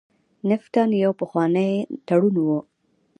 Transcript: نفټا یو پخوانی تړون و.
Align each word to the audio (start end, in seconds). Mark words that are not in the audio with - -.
نفټا 0.49 0.83
یو 1.03 1.11
پخوانی 1.21 1.71
تړون 2.07 2.35
و. 2.41 2.47